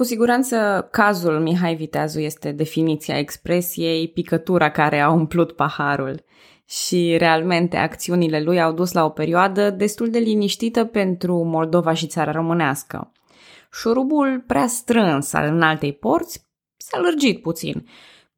[0.00, 6.24] Cu siguranță, cazul Mihai Viteazu este definiția expresiei picătura care a umplut paharul
[6.64, 12.06] și realmente acțiunile lui au dus la o perioadă destul de liniștită pentru Moldova și
[12.06, 13.12] țara românească.
[13.72, 17.86] Șurubul prea strâns al înaltei porți s-a lărgit puțin.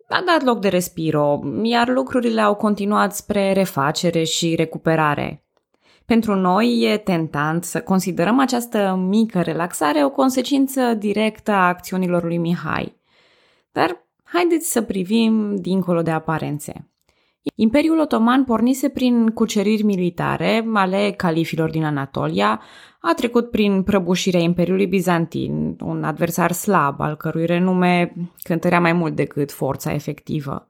[0.08, 5.44] A dat loc de respiro, iar lucrurile au continuat spre refacere și recuperare.
[6.06, 12.36] Pentru noi e tentant să considerăm această mică relaxare o consecință directă a acțiunilor lui
[12.36, 12.96] Mihai.
[13.72, 16.86] Dar haideți să privim dincolo de aparențe.
[17.54, 22.60] Imperiul Otoman pornise prin cuceriri militare ale califilor din Anatolia,
[23.00, 28.12] a trecut prin prăbușirea Imperiului Bizantin, un adversar slab, al cărui renume
[28.42, 30.68] cântărea mai mult decât forța efectivă.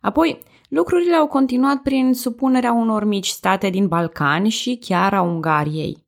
[0.00, 0.38] Apoi,
[0.68, 6.04] lucrurile au continuat prin supunerea unor mici state din Balcani și chiar a Ungariei.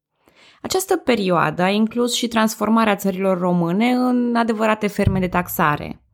[0.62, 6.01] Această perioadă a inclus și transformarea țărilor române în adevărate ferme de taxare–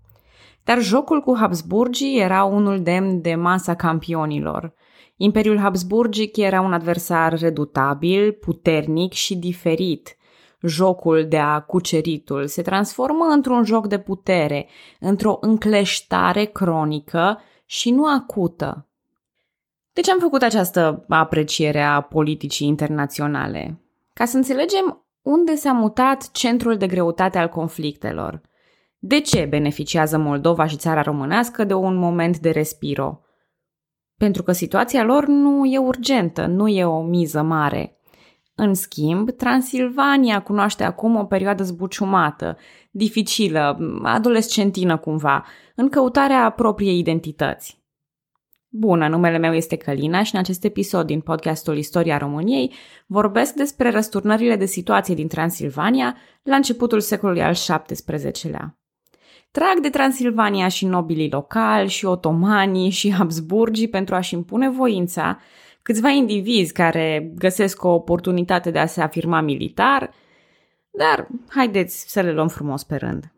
[0.64, 4.74] dar jocul cu Habsburgii era unul demn de masa campionilor.
[5.16, 10.16] Imperiul Habsburgic era un adversar redutabil, puternic și diferit.
[10.62, 14.68] Jocul de a cuceritul se transformă într-un joc de putere,
[15.00, 18.86] într-o încleștare cronică și nu acută.
[19.92, 23.80] De ce am făcut această apreciere a politicii internaționale?
[24.12, 28.40] Ca să înțelegem unde s-a mutat centrul de greutate al conflictelor–
[29.06, 33.20] de ce beneficiază Moldova și țara românească de un moment de respiro?
[34.16, 37.98] Pentru că situația lor nu e urgentă, nu e o miză mare.
[38.54, 42.56] În schimb, Transilvania cunoaște acum o perioadă zbuciumată,
[42.96, 47.82] dificilă, adolescentină cumva, în căutarea propriei identități.
[48.68, 52.72] Bună, numele meu este Călina și în acest episod din podcastul Istoria României
[53.06, 57.54] vorbesc despre răsturnările de situație din Transilvania la începutul secolului al
[57.86, 58.78] XVII-lea.
[59.50, 65.38] Trag de Transilvania și nobilii locali, și otomanii, și Habsburgii pentru a-și impune voința,
[65.82, 70.10] câțiva indivizi care găsesc o oportunitate de a se afirma militar,
[70.96, 73.32] dar haideți să le luăm frumos pe rând.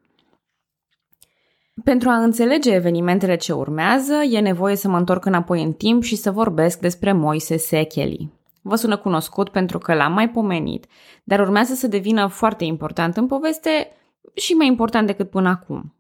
[1.85, 6.17] Pentru a înțelege evenimentele ce urmează, e nevoie să mă întorc înapoi în timp și
[6.17, 8.33] să vorbesc despre Moise Secheli.
[8.63, 10.87] Vă sună cunoscut pentru că l-am mai pomenit,
[11.25, 13.89] dar urmează să devină foarte important în poveste
[14.35, 15.95] și mai important decât până acum.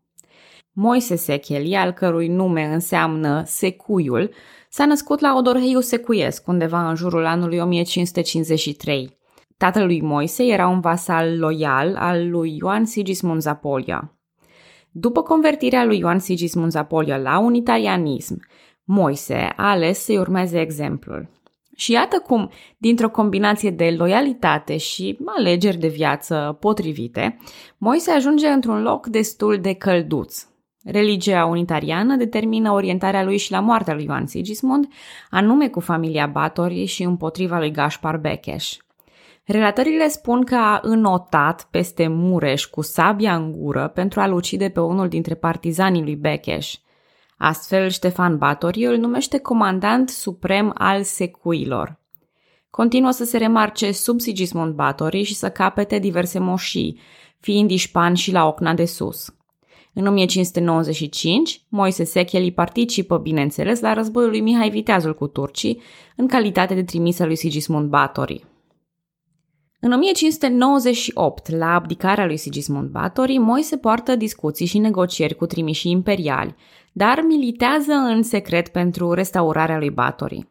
[0.73, 4.31] Moise Secheli, al cărui nume înseamnă secuiul,
[4.69, 9.19] s-a născut la Odorheiu Secuiesc, undeva în jurul anului 1553.
[9.59, 14.17] Tatălui Moise era un vasal loial al lui Ioan Sigismund Zapolia.
[14.91, 18.41] După convertirea lui Ioan Sigismund Zapolia la unitarianism,
[18.85, 21.29] Moise a ales să-i urmeze exemplul.
[21.77, 27.39] Și iată cum, dintr-o combinație de loialitate și alegeri de viață potrivite,
[27.79, 30.47] Moise ajunge într-un loc destul de călduț,
[30.85, 34.89] Religia unitariană determină orientarea lui și la moartea lui Ioan Sigismund,
[35.31, 38.77] anume cu familia Batori și împotriva lui Gaspar Bekeș.
[39.47, 44.81] Relatările spun că a înotat peste Mureș cu sabia în gură pentru a-l ucide pe
[44.81, 46.75] unul dintre partizanii lui Bekeș.
[47.39, 51.99] Astfel, Ștefan Batori îl numește comandant suprem al secuilor.
[52.71, 56.99] Continuă să se remarce sub Sigismund Batori și să capete diverse moșii,
[57.41, 59.35] fiind ișpan și la Ocna de Sus.
[59.93, 65.83] În 1595, Moise Secheli participă, bineînțeles, la războiul lui Mihai Viteazul cu turcii,
[66.17, 68.45] în calitate de trimis al lui Sigismund Batori.
[69.81, 76.55] În 1598, la abdicarea lui Sigismund Batori, Moise poartă discuții și negocieri cu trimișii imperiali,
[76.93, 80.49] dar militează în secret pentru restaurarea lui Batori.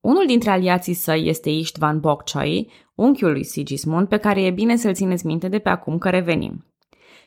[0.00, 4.94] Unul dintre aliații săi este Istvan Bokchai, unchiul lui Sigismund, pe care e bine să-l
[4.94, 6.66] țineți minte de pe acum că revenim.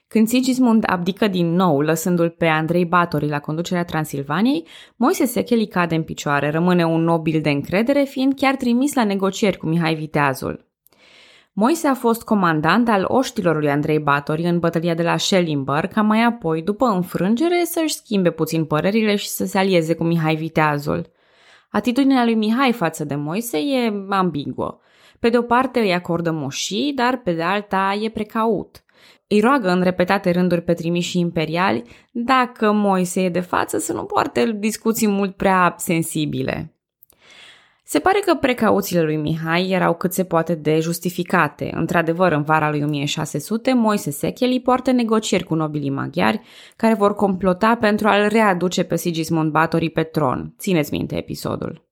[0.08, 5.96] Când Sigismund abdică din nou, lăsându-l pe Andrei Batori la conducerea Transilvaniei, Moise Secheli cade
[5.96, 10.67] în picioare, rămâne un nobil de încredere, fiind chiar trimis la negocieri cu Mihai Viteazul.
[11.60, 16.02] Moise a fost comandant al oștilor lui Andrei Batori în bătălia de la Schellimber, ca
[16.02, 21.12] mai apoi, după înfrângere, să-și schimbe puțin părerile și să se alieze cu Mihai Viteazul.
[21.70, 24.80] Atitudinea lui Mihai față de Moise e ambiguă.
[25.20, 28.82] Pe de o parte îi acordă moșii, dar pe de alta e precaut–
[29.28, 34.04] îi roagă în repetate rânduri pe trimișii imperiali dacă Moise e de față să nu
[34.04, 36.77] poarte discuții mult prea sensibile.
[37.90, 41.72] Se pare că precauțiile lui Mihai erau cât se poate de justificate.
[41.76, 46.42] Într-adevăr, în vara lui 1600, Moise Secheli poartă negocieri cu nobilii maghiari
[46.76, 50.54] care vor complota pentru a-l readuce pe Sigismund Batorii pe tron.
[50.58, 51.88] Țineți minte episodul.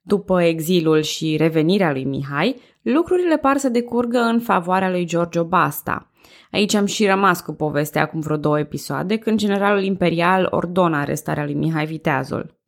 [0.00, 6.06] După exilul și revenirea lui Mihai, lucrurile par să decurgă în favoarea lui Giorgio Basta–
[6.50, 11.44] Aici am și rămas cu povestea acum vreo două episoade, când generalul imperial ordona arestarea
[11.44, 12.61] lui Mihai Viteazul.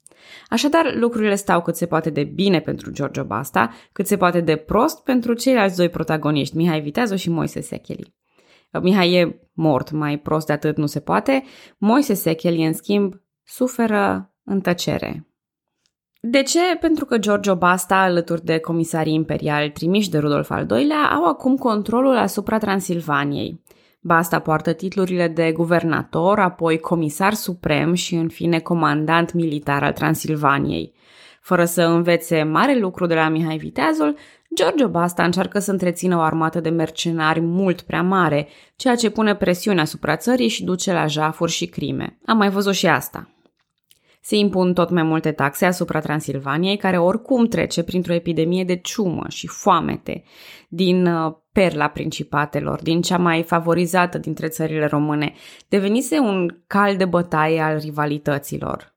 [0.55, 4.57] Așadar, lucrurile stau cât se poate de bine pentru Giorgio Basta, cât se poate de
[4.57, 8.15] prost pentru ceilalți doi protagoniști, Mihai Viteazu și Moise Secheli.
[8.83, 11.45] Mihai e mort, mai prost de atât nu se poate.
[11.79, 13.15] Moise Secheli, în schimb,
[13.45, 15.29] suferă în tăcere.
[16.21, 16.77] De ce?
[16.81, 21.57] Pentru că Giorgio Basta, alături de comisarii imperiali trimiși de Rudolf al II-lea, au acum
[21.57, 23.63] controlul asupra Transilvaniei.
[24.07, 30.93] Basta poartă titlurile de guvernator, apoi comisar suprem și, în fine, comandant militar al Transilvaniei.
[31.41, 34.17] Fără să învețe mare lucru de la Mihai Viteazul,
[34.55, 39.35] Giorgio Basta încearcă să întrețină o armată de mercenari mult prea mare, ceea ce pune
[39.35, 42.19] presiune asupra țării și duce la jafuri și crime.
[42.27, 43.34] Am mai văzut și asta.
[44.27, 49.25] Se impun tot mai multe taxe asupra Transilvaniei, care oricum trece printr-o epidemie de ciumă
[49.29, 50.23] și foamete
[50.69, 55.33] din uh, perla principatelor, din cea mai favorizată dintre țările române,
[55.69, 58.95] devenise un cal de bătaie al rivalităților.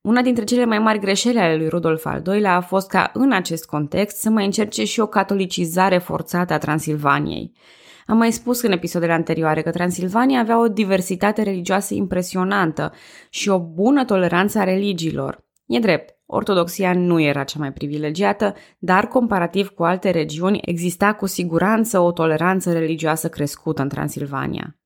[0.00, 3.32] Una dintre cele mai mari greșeli ale lui Rudolf al II-lea a fost ca în
[3.32, 7.52] acest context să mai încerce și o catolicizare forțată a Transilvaniei.
[8.10, 12.92] Am mai spus în episoadele anterioare că Transilvania avea o diversitate religioasă impresionantă
[13.28, 15.44] și o bună toleranță a religiilor.
[15.66, 21.26] E drept, ortodoxia nu era cea mai privilegiată, dar comparativ cu alte regiuni exista cu
[21.26, 24.78] siguranță o toleranță religioasă crescută în Transilvania.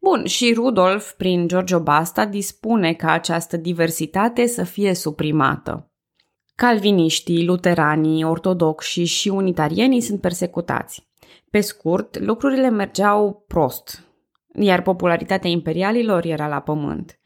[0.00, 5.92] Bun, și Rudolf, prin Giorgio Basta, dispune ca această diversitate să fie suprimată.
[6.54, 11.07] Calviniștii, luteranii, ortodoxi și unitarienii sunt persecutați.
[11.50, 14.04] Pe scurt, lucrurile mergeau prost,
[14.54, 17.18] iar popularitatea imperialilor era la pământ.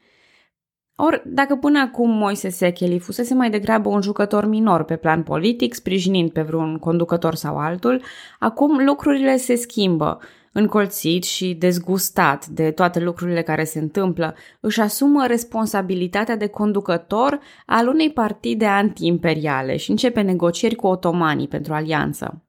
[0.95, 5.73] Or, dacă până acum Moise Secheli fusese mai degrabă un jucător minor pe plan politic,
[5.73, 8.01] sprijinind pe vreun conducător sau altul,
[8.39, 10.19] acum lucrurile se schimbă.
[10.51, 17.87] Încolțit și dezgustat de toate lucrurile care se întâmplă, își asumă responsabilitatea de conducător al
[17.87, 22.43] unei partide anti-imperiale și începe negocieri cu otomanii pentru alianță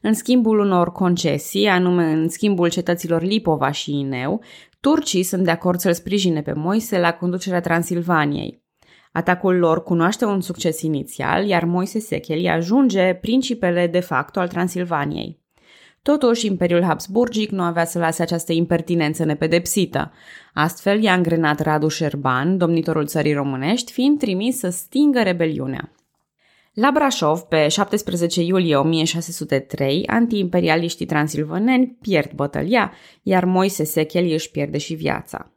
[0.00, 4.42] în schimbul unor concesii, anume în schimbul cetăților Lipova și Ineu,
[4.80, 8.62] turcii sunt de acord să-l sprijine pe Moise la conducerea Transilvaniei.
[9.12, 15.38] Atacul lor cunoaște un succes inițial, iar Moise Secheli ajunge principele de facto al Transilvaniei.
[16.02, 20.12] Totuși, Imperiul Habsburgic nu avea să lase această impertinență nepedepsită.
[20.54, 25.92] Astfel, i-a îngrenat Radu Șerban, domnitorul țării românești, fiind trimis să stingă rebeliunea.
[26.74, 34.78] La Brașov, pe 17 iulie 1603, antiimperialiștii transilvaneni pierd bătălia, iar Moise Secheli își pierde
[34.78, 35.52] și viața.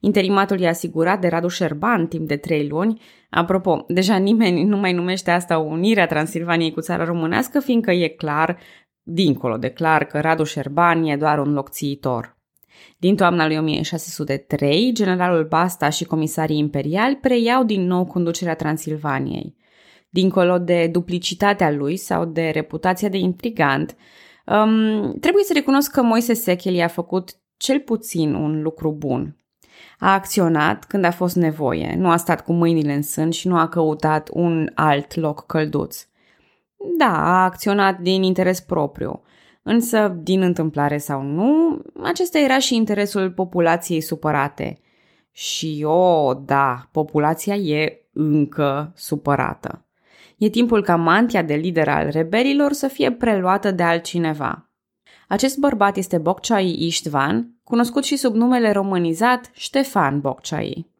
[0.00, 3.00] Interimatul i-a asigurat de Radu Șerban timp de trei luni.
[3.30, 8.58] Apropo, deja nimeni nu mai numește asta unirea Transilvaniei cu țara românească, fiindcă e clar,
[9.02, 12.36] dincolo de clar, că Radu Șerban e doar un locțiitor.
[12.96, 19.60] Din toamna lui 1603, generalul Basta și comisarii imperiali preiau din nou conducerea Transilvaniei
[20.12, 23.96] dincolo de duplicitatea lui sau de reputația de intrigant,
[24.46, 29.36] um, trebuie să recunosc că Moise Secheli a făcut cel puțin un lucru bun.
[29.98, 33.56] A acționat când a fost nevoie, nu a stat cu mâinile în sân și nu
[33.56, 36.06] a căutat un alt loc călduț.
[36.98, 39.22] Da, a acționat din interes propriu,
[39.62, 44.78] însă, din întâmplare sau nu, acesta era și interesul populației supărate.
[45.30, 49.86] Și, o, oh, da, populația e încă supărată.
[50.38, 54.70] E timpul ca mantia de lider al rebelilor să fie preluată de altcineva.
[55.28, 60.90] Acest bărbat este Bocciai Istvan, cunoscut și sub numele românizat Ștefan Bocciai.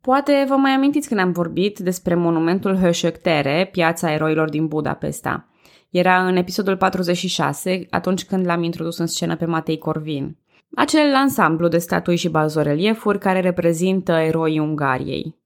[0.00, 5.48] Poate vă mai amintiți când am vorbit despre monumentul Höșöktere, piața eroilor din Budapesta.
[5.90, 10.36] Era în episodul 46, atunci când l-am introdus în scenă pe Matei Corvin.
[10.74, 15.39] Acel ansamblu de statui și bazoreliefuri care reprezintă eroii Ungariei.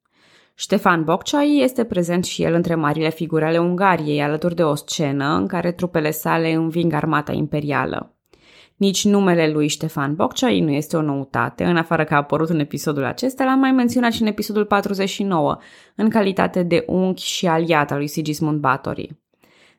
[0.56, 5.36] Ștefan Bocciai este prezent și el între marile figuri ale Ungariei, alături de o scenă
[5.36, 8.14] în care trupele sale înving armata imperială.
[8.76, 12.58] Nici numele lui Ștefan Bocciai nu este o noutate, în afară că a apărut în
[12.58, 15.58] episodul acesta, l-am mai menționat și în episodul 49,
[15.94, 19.16] în calitate de unchi și aliat al lui Sigismund Batory.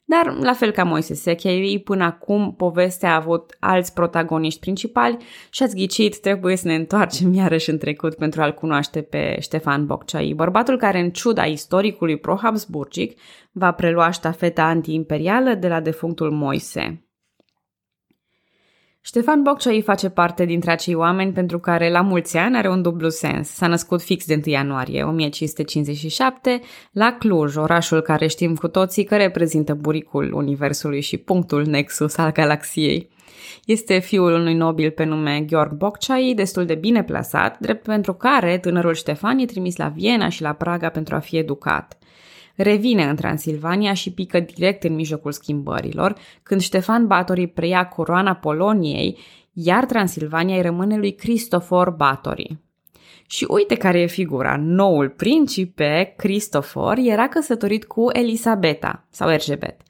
[0.08, 5.18] Dar, la fel ca Moise Secheri, până acum povestea a avut alți protagoniști principali
[5.50, 9.86] și ați ghicit, trebuie să ne întoarcem iarăși în trecut pentru a-l cunoaște pe Ștefan
[9.86, 13.20] Bocciai, bărbatul care, în ciuda istoricului pro-Habsburgic,
[13.52, 17.05] va prelua ștafeta antiimperială de la defunctul Moise.
[19.08, 23.10] Ștefan Bocciai face parte dintre acei oameni pentru care la mulți ani are un dublu
[23.10, 23.50] sens.
[23.50, 29.16] S-a născut fix de 1 ianuarie 1557 la Cluj, orașul care știm cu toții că
[29.16, 33.10] reprezintă buricul Universului și punctul nexus al galaxiei.
[33.66, 38.58] Este fiul unui nobil pe nume Georg Boccai, destul de bine plasat, drept pentru care
[38.58, 41.98] tânărul Ștefan e trimis la Viena și la Praga pentru a fi educat.
[42.56, 49.18] Revine în Transilvania și pică direct în mijlocul schimbărilor, când Ștefan Batory preia coroana Poloniei,
[49.54, 52.58] iar Transilvania îi rămâne lui Cristofor Batory.
[53.28, 54.58] Și uite care e figura.
[54.58, 59.82] Noul principe, Cristofor, era căsătorit cu Elisabeta, sau Erzsébet,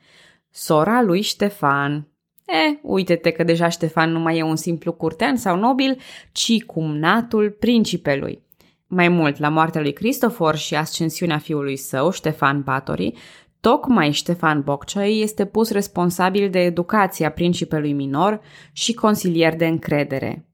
[0.50, 2.08] sora lui Ștefan.
[2.46, 5.98] E, uite-te că deja Ștefan nu mai e un simplu curtean sau nobil,
[6.32, 8.45] ci cumnatul principelui.
[8.88, 13.14] Mai mult, la moartea lui Cristofor și ascensiunea fiului său, Ștefan Batory,
[13.60, 20.50] tocmai Ștefan Boccioi este pus responsabil de educația principelui minor și consilier de încredere.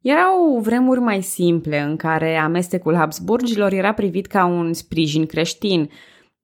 [0.00, 5.90] Erau vremuri mai simple în care amestecul Habsburgilor era privit ca un sprijin creștin,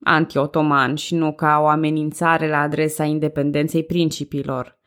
[0.03, 4.78] anti-otoman și nu ca o amenințare la adresa independenței principilor.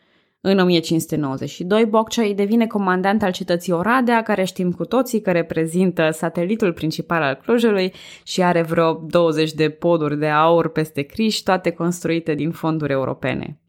[0.44, 6.74] În 1592, Bocciai devine comandant al cetății Oradea, care știm cu toții că reprezintă satelitul
[6.74, 7.94] principal al Clujului
[8.24, 13.60] și are vreo 20 de poduri de aur peste Criș, toate construite din fonduri europene.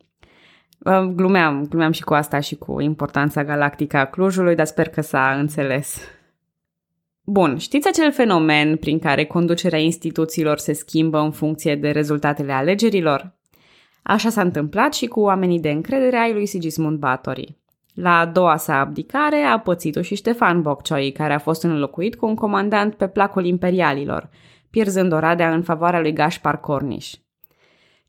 [1.15, 5.35] Glumeam, glumeam și cu asta și cu importanța galactică a Clujului, dar sper că s-a
[5.39, 6.01] înțeles.
[7.25, 13.35] Bun, știți acel fenomen prin care conducerea instituțiilor se schimbă în funcție de rezultatele alegerilor?
[14.03, 17.57] Așa s-a întâmplat și cu oamenii de încredere ai lui Sigismund Batory.
[17.95, 22.27] La a doua sa abdicare a pățit-o și Ștefan Boccioi, care a fost înlocuit cu
[22.27, 24.29] un comandant pe placul imperialilor,
[24.71, 27.15] pierzând Oradea în favoarea lui Gaspar Corniș.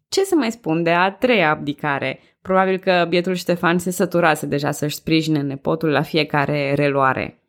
[0.07, 2.19] Ce să mai spun de a treia abdicare?
[2.41, 7.43] Probabil că bietul Ștefan se săturase deja să-și sprijine nepotul la fiecare reluare.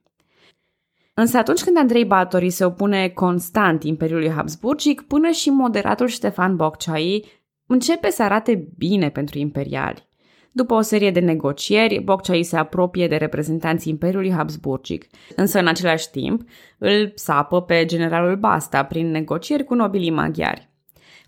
[1.15, 7.25] Însă atunci când Andrei Batori se opune constant Imperiului Habsburgic, până și moderatul Ștefan Bocciai
[7.67, 10.09] începe să arate bine pentru imperiali.
[10.53, 15.07] După o serie de negocieri, Bocciai se apropie de reprezentanții Imperiului Habsburgic,
[15.37, 16.43] însă în același timp
[16.79, 20.69] îl sapă pe generalul Basta prin negocieri cu nobilii maghiari.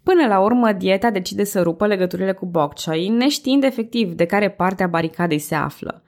[0.02, 4.82] Până la urmă, dieta decide să rupă legăturile cu Bocciai, neștiind efectiv de care parte
[4.82, 6.02] a baricadei se află.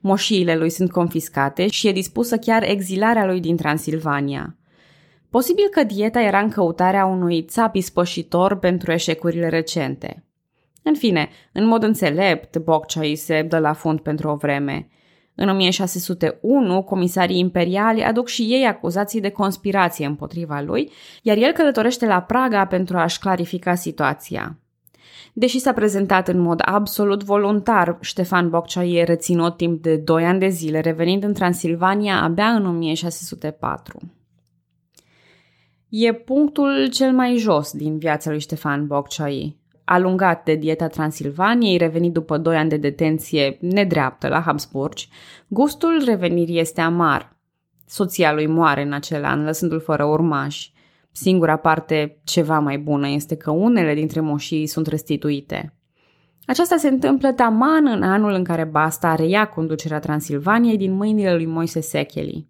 [0.00, 4.57] Moșiile lui sunt confiscate și e dispusă chiar exilarea lui din Transilvania.
[5.30, 10.24] Posibil că dieta era în căutarea unui țap ispășitor pentru eșecurile recente.
[10.82, 14.88] În fine, în mod înțelept, Bocciai se dă la fund pentru o vreme.
[15.34, 20.90] În 1601, comisarii imperiali aduc și ei acuzații de conspirație împotriva lui,
[21.22, 24.58] iar el călătorește la Praga pentru a-și clarifica situația.
[25.32, 30.38] Deși s-a prezentat în mod absolut voluntar, Ștefan Bocciai e reținut timp de 2 ani
[30.38, 34.17] de zile, revenind în Transilvania abia în 1604.
[35.88, 39.56] E punctul cel mai jos din viața lui Ștefan Bocciai.
[39.84, 45.08] Alungat de dieta Transilvaniei, revenit după 2 ani de detenție nedreaptă la Habsburgi,
[45.46, 47.36] gustul revenirii este amar.
[47.86, 50.72] Soția lui moare în acel an, lăsându-l fără urmași.
[51.12, 55.74] Singura parte ceva mai bună este că unele dintre moșii sunt restituite.
[56.46, 61.46] Aceasta se întâmplă taman în anul în care Basta reia conducerea Transilvaniei din mâinile lui
[61.46, 62.48] Moise Secheli.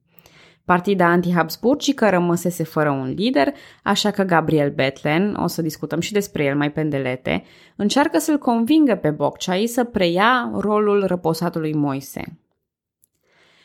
[0.69, 3.49] Partida anti-Habsburgică rămăsese fără un lider,
[3.83, 7.45] așa că Gabriel Betlen, o să discutăm și despre el mai pendelete,
[7.77, 12.39] încearcă să-l convingă pe Bocciai să preia rolul răposatului Moise.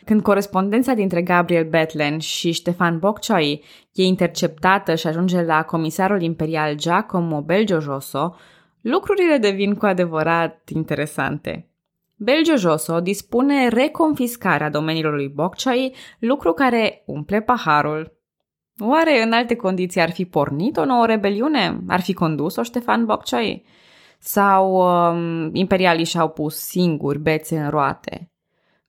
[0.06, 6.76] Când corespondența dintre Gabriel Betlen și Ștefan Bocciai e interceptată și ajunge la comisarul imperial
[6.76, 8.36] Giacomo Belgiojoso,
[8.82, 11.68] lucrurile devin cu adevărat interesante.
[12.24, 18.18] Belgiojoso dispune reconfiscarea domeniilor lui Bocciai, lucru care umple paharul.
[18.80, 21.80] Oare în alte condiții ar fi pornit o nouă rebeliune?
[21.88, 23.66] Ar fi condus-o Ștefan Bocciai?
[24.20, 28.32] Sau um, imperialii și-au pus singuri bețe în roate?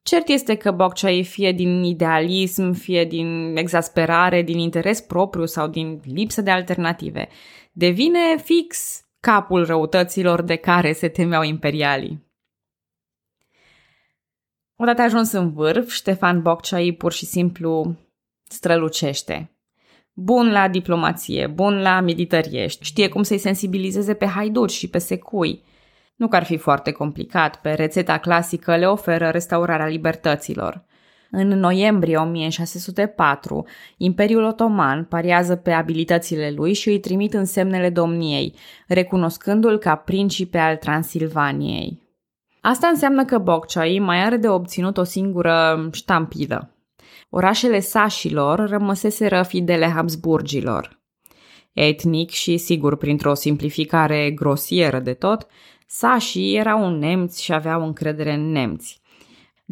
[0.03, 6.01] Cert este că Bocciai, fie din idealism, fie din exasperare, din interes propriu sau din
[6.05, 7.29] lipsă de alternative,
[7.73, 12.24] devine fix capul răutăților de care se temeau imperialii.
[14.77, 17.97] Odată ajuns în vârf, Ștefan Bocciai pur și simplu
[18.49, 19.49] strălucește.
[20.13, 25.63] Bun la diplomație, bun la milităriești, știe cum să-i sensibilizeze pe haiduci și pe secui–
[26.17, 30.85] nu că ar fi foarte complicat, pe rețeta clasică le oferă restaurarea libertăților.
[31.31, 33.67] În noiembrie 1604,
[33.97, 38.55] Imperiul Otoman pariază pe abilitățile lui și îi trimit în semnele domniei,
[38.87, 42.03] recunoscându-l ca principe al Transilvaniei.
[42.67, 46.71] Asta înseamnă că Bocciai mai are de obținut o singură ștampilă.
[47.31, 51.01] Orașele sașilor rămăseseră fidele Habsburgilor.
[51.73, 55.47] Etnic și, sigur, printr-o simplificare grosieră de tot,
[55.87, 59.01] Sașii erau nemți și aveau încredere în nemți.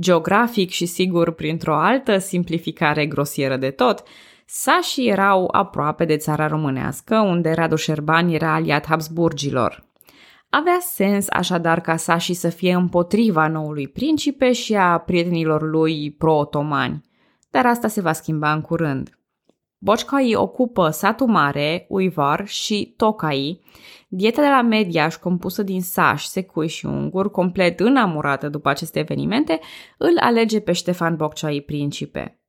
[0.00, 4.02] Geografic și sigur printr-o altă simplificare grosieră de tot,
[4.46, 9.90] sașii erau aproape de țara românească, unde Radu Șerban era aliat Habsburgilor.
[10.54, 17.00] Avea sens așadar ca sașii să fie împotriva noului principe și a prietenilor lui pro-otomani,
[17.50, 19.18] dar asta se va schimba în curând.
[19.78, 23.60] Boccaii ocupă satul mare, Uivar și Tocai,
[24.08, 29.60] dieta de la Mediaș compusă din saș, secui și ungur, complet înamurată după aceste evenimente,
[29.98, 32.41] îl alege pe Ștefan Bocciai principe.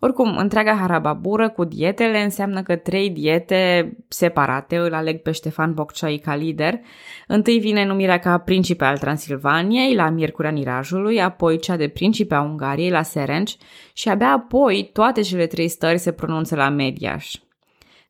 [0.00, 6.16] Oricum, întreaga harababură cu dietele înseamnă că trei diete separate îl aleg pe Ștefan Bocciai
[6.16, 6.80] ca lider.
[7.26, 12.40] Întâi vine numirea ca principe al Transilvaniei la Miercurea Nirajului, apoi cea de principe a
[12.40, 13.56] Ungariei la Serenci
[13.92, 17.34] și abia apoi toate cele trei stări se pronunță la Mediaș.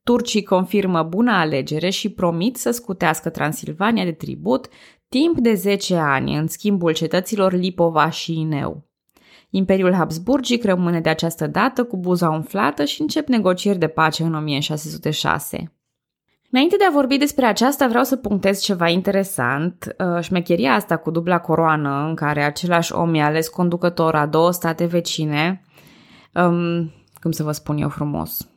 [0.03, 4.69] Turcii confirmă buna alegere și promit să scutească Transilvania de tribut
[5.09, 8.88] timp de 10 ani în schimbul cetăților Lipova și Ineu.
[9.51, 14.35] Imperiul Habsburgic rămâne de această dată cu buza umflată și încep negocieri de pace în
[14.35, 15.73] 1606.
[16.51, 19.97] Înainte de a vorbi despre aceasta, vreau să punctez ceva interesant.
[19.99, 24.51] Uh, șmecheria asta cu dubla coroană, în care același om e ales conducător a două
[24.51, 25.63] state vecine,
[26.35, 28.49] um, cum să vă spun eu frumos,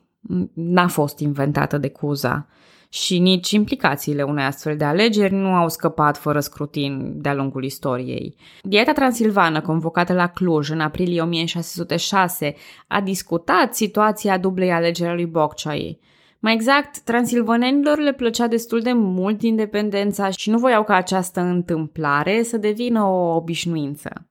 [0.54, 2.46] n-a fost inventată de Cuza
[2.92, 8.36] și nici implicațiile unei astfel de alegeri nu au scăpat fără scrutin de-a lungul istoriei.
[8.62, 12.54] Dieta transilvană, convocată la Cluj în aprilie 1606,
[12.86, 15.98] a discutat situația dublei alegeri a lui Bocciai.
[16.38, 22.42] Mai exact, transilvanenilor le plăcea destul de mult independența și nu voiau ca această întâmplare
[22.42, 24.30] să devină o obișnuință.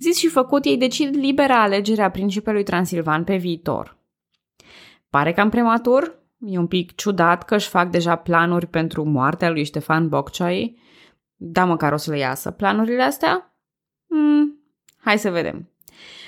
[0.00, 3.98] Zis și făcut, ei decid libera alegerea principelui transilvan pe viitor.
[5.10, 6.24] Pare cam prematur?
[6.48, 10.78] E un pic ciudat că își fac deja planuri pentru moartea lui Ștefan Bocciai.
[11.36, 13.56] Da, măcar o să le iasă planurile astea?
[14.08, 14.60] Hmm,
[14.96, 15.70] hai să vedem.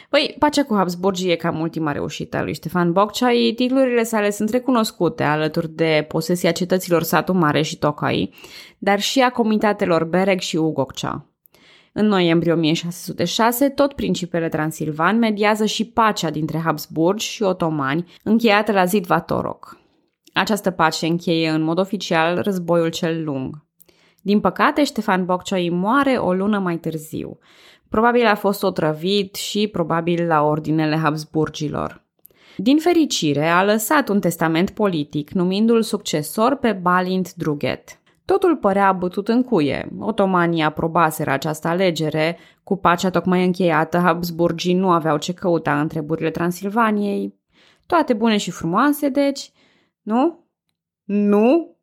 [0.09, 3.53] Păi, pacea cu Habsburgii e cam ultima reușită a lui Ștefan Bocciai.
[3.57, 8.35] Titlurile sale sunt recunoscute alături de posesia cetăților Satu Mare și Tocai,
[8.79, 11.27] dar și a comitatelor Bereg și Ugocea.
[11.93, 18.85] În noiembrie 1606, tot principele Transilvan mediază și pacea dintre Habsburgi și otomani, încheiată la
[18.85, 19.78] Zid Vatorok.
[20.39, 23.67] Această pace încheie în mod oficial războiul cel lung.
[24.23, 27.39] Din păcate, Ștefan Boccioi moare o lună mai târziu.
[27.89, 32.05] Probabil a fost otrăvit și probabil la ordinele Habsburgilor.
[32.57, 38.01] Din fericire, a lăsat un testament politic, numindu-l succesor pe Balint Druget.
[38.25, 39.89] Totul părea bătut în cuie.
[39.99, 42.39] Otomanii aprobaseră această alegere.
[42.65, 47.35] Cu pacea tocmai încheiată, Habsburgii nu aveau ce căuta în treburile Transilvaniei.
[47.87, 49.53] Toate bune și frumoase, deci,
[50.09, 50.47] nu?
[51.05, 51.77] Nu?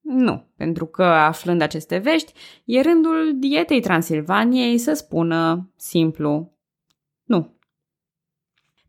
[0.00, 2.32] Nu, pentru că aflând aceste vești,
[2.64, 6.56] e rândul dietei Transilvaniei să spună simplu
[7.24, 7.56] nu.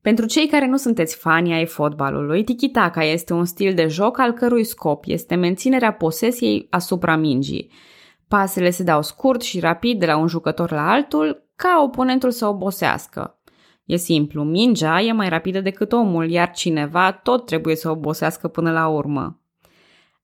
[0.01, 4.31] Pentru cei care nu sunteți fani ai fotbalului, tiki-taka este un stil de joc al
[4.31, 7.71] cărui scop este menținerea posesiei asupra mingii.
[8.27, 12.45] Pasele se dau scurt și rapid de la un jucător la altul, ca oponentul să
[12.45, 13.41] obosească.
[13.85, 18.71] E simplu, mingea e mai rapidă decât omul, iar cineva tot trebuie să obosească până
[18.71, 19.41] la urmă.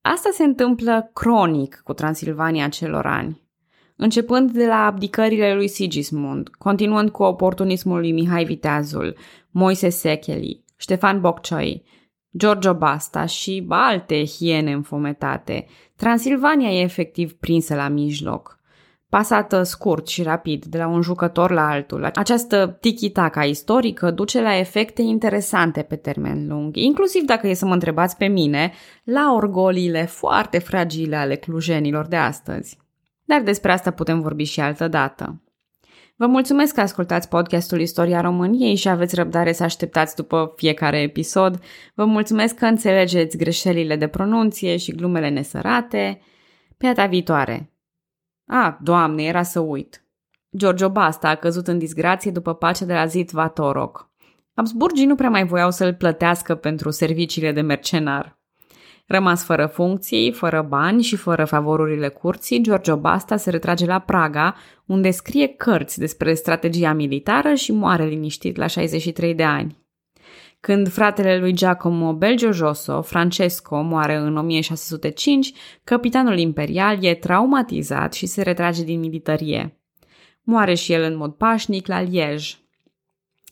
[0.01, 3.47] Asta se întâmplă cronic cu Transilvania celor ani.
[3.95, 9.15] Începând de la abdicările lui Sigismund, continuând cu oportunismul lui Mihai Viteazul,
[9.49, 11.83] Moise Secheli, Ștefan Boccioi,
[12.37, 18.58] Giorgio Basta și alte hiene înfometate, Transilvania e efectiv prinsă la mijloc
[19.09, 22.09] pasată scurt și rapid de la un jucător la altul.
[22.13, 27.73] Această tiki-taka istorică duce la efecte interesante pe termen lung, inclusiv dacă e să mă
[27.73, 28.71] întrebați pe mine,
[29.03, 32.77] la orgoliile foarte fragile ale clujenilor de astăzi.
[33.23, 35.41] Dar despre asta putem vorbi și altă dată.
[36.15, 41.59] Vă mulțumesc că ascultați podcastul Istoria României și aveți răbdare să așteptați după fiecare episod.
[41.93, 46.21] Vă mulțumesc că înțelegeți greșelile de pronunție și glumele nesărate.
[46.77, 47.69] Pe data viitoare!
[48.51, 50.03] Ah, doamne, era să uit.
[50.57, 54.09] Giorgio Basta a căzut în disgrație după pacea de la Zid Vatorok.
[54.55, 58.37] Habsburgii nu prea mai voiau să-l plătească pentru serviciile de mercenar.
[59.07, 64.55] Rămas fără funcții, fără bani și fără favorurile curții, Giorgio Basta se retrage la Praga,
[64.85, 69.77] unde scrie cărți despre strategia militară și moare liniștit la 63 de ani.
[70.61, 78.41] Când fratele lui Giacomo Belgiojoso, Francesco, moare în 1605, capitanul imperial e traumatizat și se
[78.41, 79.79] retrage din militarie.
[80.43, 82.55] Moare și el în mod pașnic la Liege.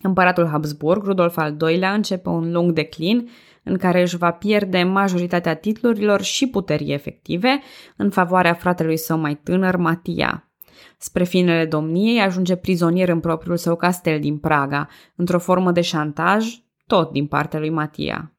[0.02, 3.30] Împăratul Habsburg, Rudolf al II-lea, începe un lung declin,
[3.64, 7.62] în care își va pierde majoritatea titlurilor și puterii efective
[7.96, 10.52] în favoarea fratelui său mai tânăr, Matia.
[10.98, 16.66] Spre finele domniei ajunge prizonier în propriul său castel din Praga, într-o formă de șantaj,
[16.88, 18.32] tot din partea lui Matia.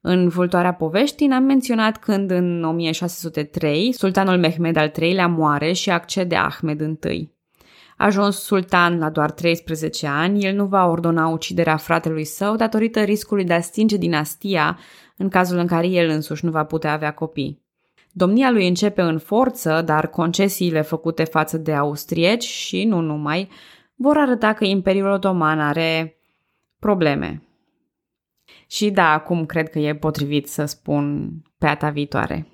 [0.00, 6.36] În vultoarea poveștii am menționat când în 1603 sultanul Mehmed al III-lea moare și accede
[6.36, 7.30] Ahmed I.
[7.96, 13.44] Ajuns sultan la doar 13 ani, el nu va ordona uciderea fratelui său datorită riscului
[13.44, 14.78] de a stinge dinastia
[15.16, 17.62] în cazul în care el însuși nu va putea avea copii.
[18.12, 23.48] Domnia lui începe în forță, dar concesiile făcute față de austrieci și nu numai
[23.94, 26.16] vor arăta că Imperiul Otoman are
[26.78, 27.42] probleme.
[28.66, 32.46] Și da, acum cred că e potrivit să spun pe ata viitoare.